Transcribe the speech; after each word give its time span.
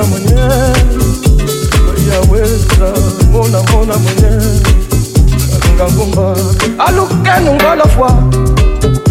mona 0.00 0.08
mwenye 0.08 0.54
yaweza 2.10 3.00
mona 3.32 3.62
mona 3.72 3.94
mwenye 3.98 4.42
kangumba 5.78 6.36
alukenu 6.78 7.54
ngolofwa 7.54 8.14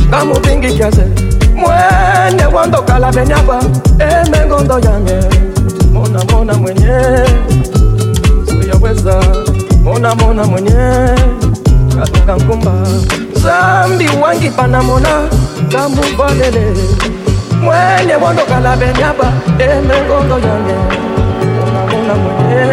nga 0.08 0.26
mobingi 0.26 0.74
kiase 0.74 1.04
mwene 1.56 2.46
wondokala 2.54 3.12
benyaba 3.12 3.60
emengondo 4.00 4.80
yange 4.80 5.18
mona 5.94 6.24
mona 6.32 6.54
mwenye 6.54 7.26
soyaweza 8.48 9.20
mona 9.84 10.16
mona 10.16 10.44
mwenye 10.44 11.10
kangumba 12.26 12.74
zambi 13.44 14.08
wangi 14.22 14.50
panamona 14.50 15.10
ngamuvalele 15.68 16.64
mwene 17.70 18.14
bondo 18.22 18.44
kala 18.50 18.72
benyaba 18.80 19.28
deme 19.58 19.96
ngondo 20.06 20.36
yange 20.48 20.76
ona 21.98 22.14
mona 22.16 22.16
mwene 22.22 22.68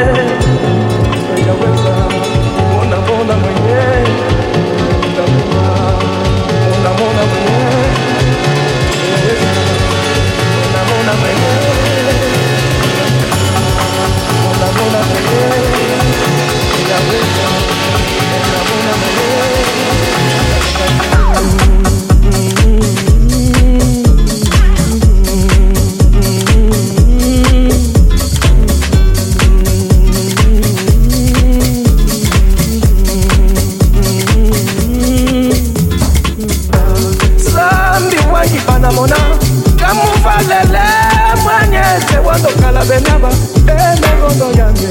abenaba 42.87 43.31
emekondo 43.66 44.46
eh, 44.53 44.59
yange 44.59 44.88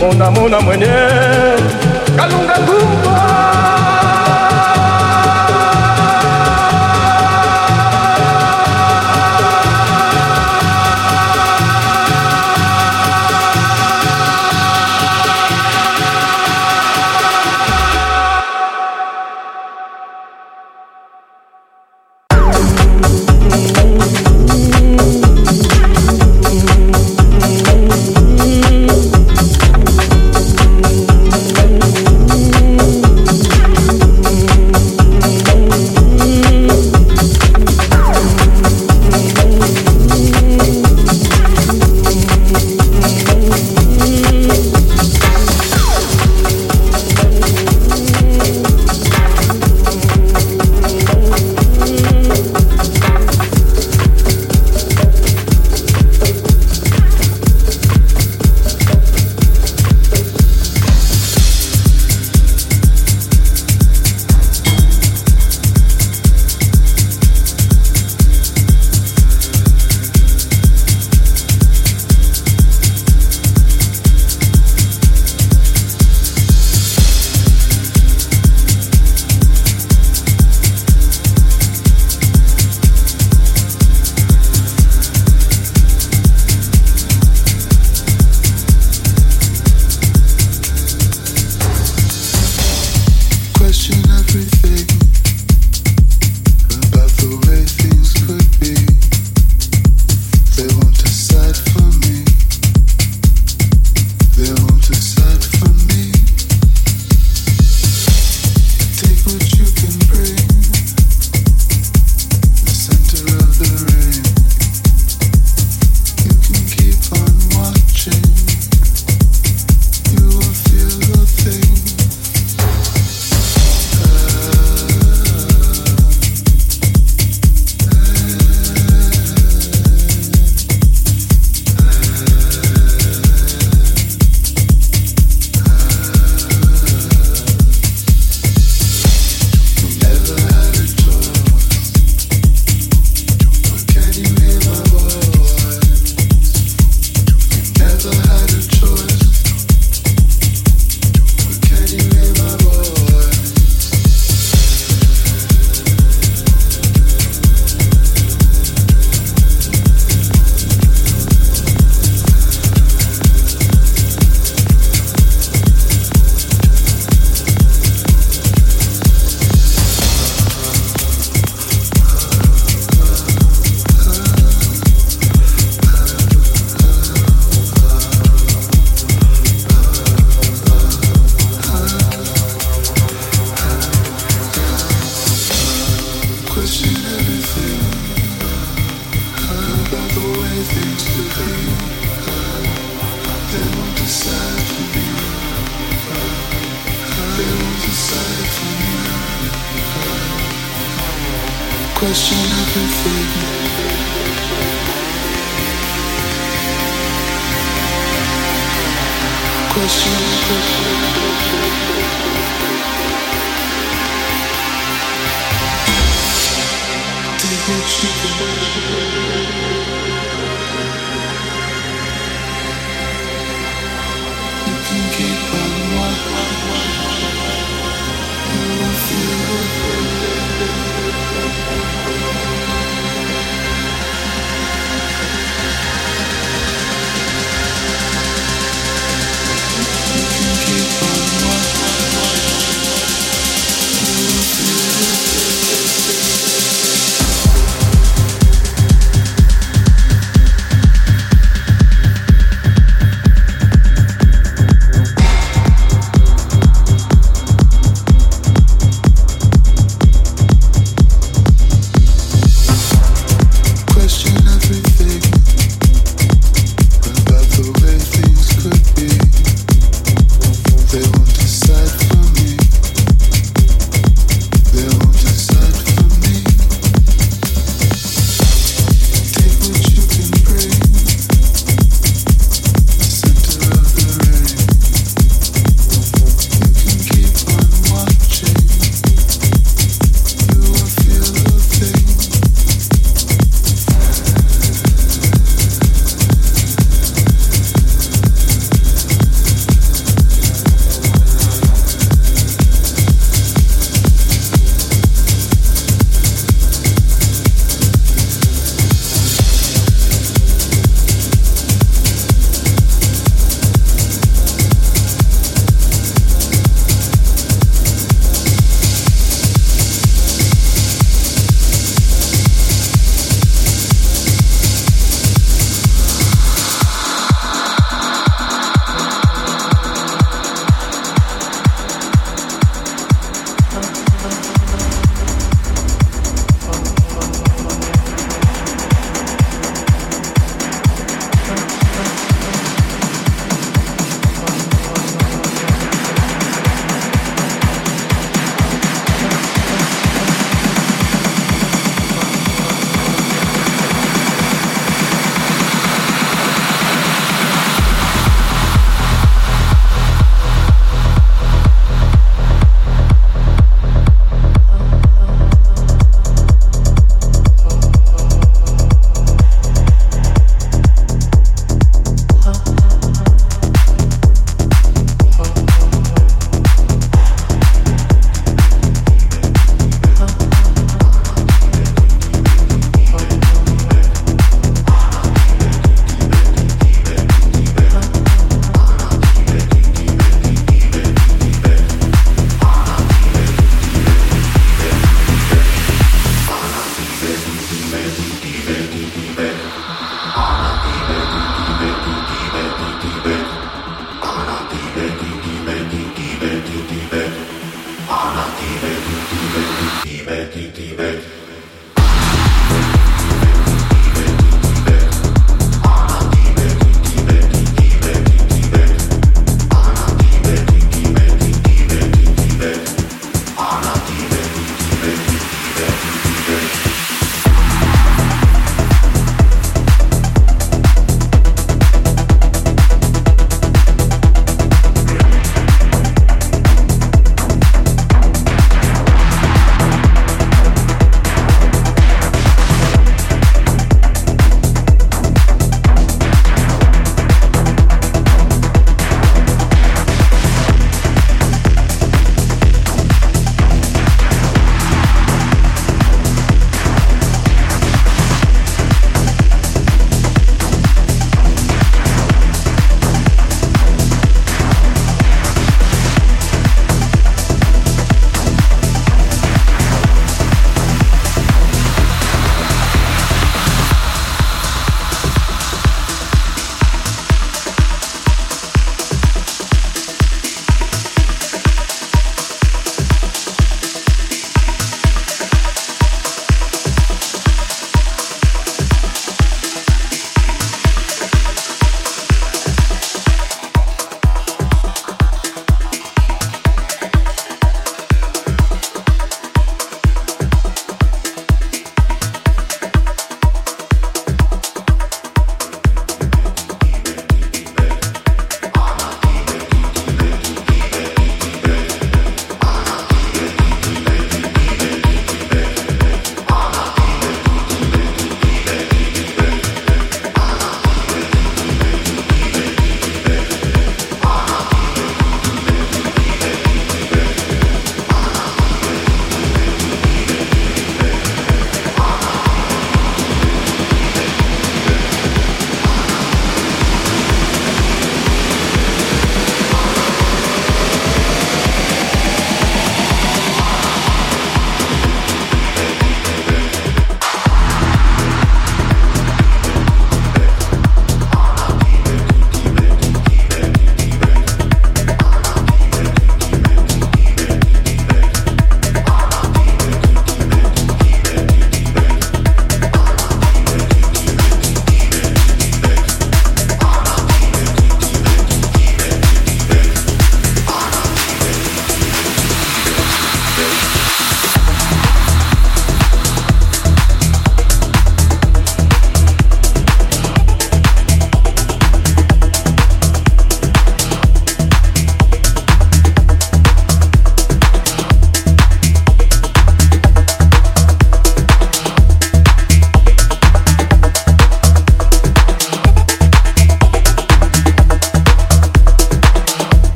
monamona 0.00 0.58
mwenye 0.60 0.96
kalunga 2.16 2.56
ngumba 2.60 3.19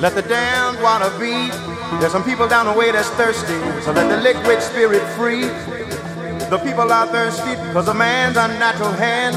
Let 0.00 0.14
the 0.14 0.22
damned 0.22 0.80
water 0.80 1.12
be. 1.20 1.52
There's 2.00 2.10
some 2.10 2.24
people 2.24 2.48
down 2.48 2.64
the 2.64 2.72
way 2.72 2.90
that's 2.90 3.10
thirsty, 3.20 3.60
so 3.84 3.92
let 3.92 4.08
the 4.08 4.16
liquid 4.16 4.62
spirit 4.62 5.02
free. 5.12 5.44
The 6.48 6.58
people 6.64 6.90
are 6.90 7.06
thirsty 7.06 7.52
because 7.68 7.84
the 7.84 7.92
man's 7.92 8.38
unnatural 8.38 8.92
hand. 8.92 9.36